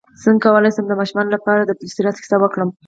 [0.23, 2.69] څنګه کولی شم د ماشومانو لپاره د پل صراط کیسه وکړم